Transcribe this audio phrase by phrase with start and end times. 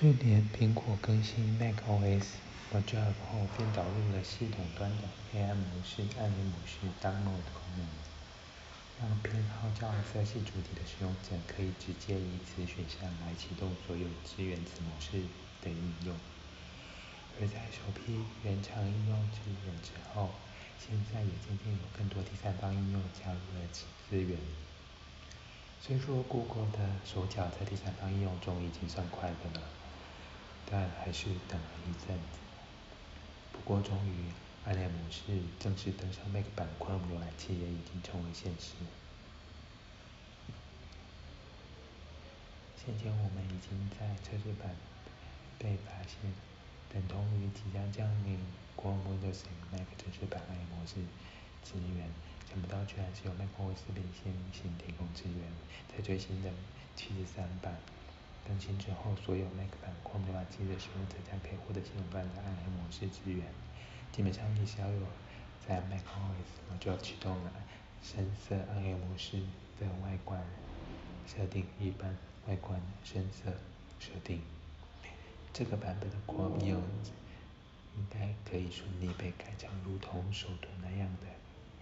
[0.00, 2.38] 去年苹果更新 macOS
[2.72, 7.84] Module 后，便导入了系统端的黑暗模式、暗黑模式 Dark Mode 功能，
[9.02, 15.18] 让偏好较为色系主题的使用者可以直接以此选项来启动所有支援此模式
[15.62, 16.14] 的应用。
[17.40, 20.30] 而在首批原厂应用支援之后，
[20.78, 24.38] 现在也渐渐有更多第三方应用加入了此支援。
[25.82, 29.66] 虽说 Google 的手脚在第三方应用中已经算快的了。
[30.70, 32.38] 但还是等了一阵子，
[33.52, 34.30] 不过终于，
[34.66, 35.22] 暗黑模式
[35.58, 38.74] 正式登上 Mac 版 Chrome 浏览器也已经成为现实。
[42.76, 44.76] 先前我们已经在测试版
[45.58, 46.32] 被发现，
[46.92, 48.38] 等同于即将降临
[48.76, 50.96] Chrome Windows Mac 正式版暗黑模式
[51.64, 52.10] 资源，
[52.46, 55.50] 想不到居然是由 macOS 领先行提供资源，
[55.88, 56.50] 在最新的
[56.94, 57.74] 七十三版。
[58.48, 63.44] 更新之后，所有 Mac 版 Chrome 浏览器的使用者将可以获得系统端的暗黑模式支援。
[64.10, 65.02] 基本上，你只要有
[65.66, 67.52] 在 macOS Module 启动了
[68.02, 69.36] 深色暗黑模式
[69.78, 70.42] 的外观
[71.26, 72.16] 设定，一般
[72.46, 73.52] 外观深色
[74.00, 74.40] 设定，
[75.52, 76.82] 这个版本的 Chrome 应用
[77.98, 81.26] 应该可以顺利被改成如同首图那样的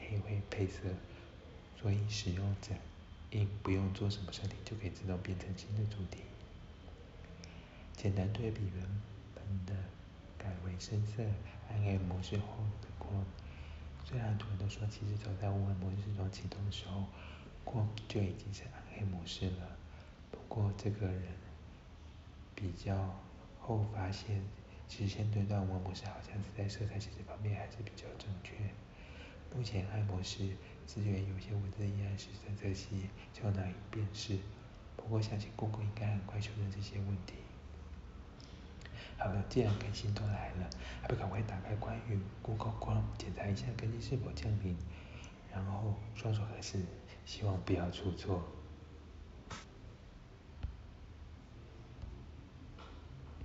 [0.00, 0.80] 黑灰配色，
[1.80, 2.74] 所以使用者
[3.30, 6.22] 应不用做什么设定就可以自动变成新的主题。
[8.06, 8.86] 简单对比原
[9.34, 9.74] 本的
[10.38, 11.24] 改为深色
[11.68, 13.10] 暗黑模式后的光
[14.04, 17.04] 虽然很多人都说，其实早在无痕模式中启动的时候
[17.64, 19.76] 光就已经是暗黑模式了。
[20.30, 21.20] 不过这个人
[22.54, 23.12] 比较
[23.58, 24.40] 后发现，
[24.86, 28.54] 其实现阶段无痕模式好像是在色彩显示方面还是比较正确。
[29.52, 30.50] 目前暗模式
[30.86, 34.38] 支援有些文字依然是深色系，较难以辨识。
[34.96, 37.34] 不过相信公公应该很快修正这些问题。
[39.18, 40.70] 好的，既然更新都来了，
[41.02, 44.76] 还不赶快打开关于 Google Chrome 检查一下更新是否降频，
[45.52, 46.78] 然后双手合十，
[47.24, 48.42] 希望不要出错。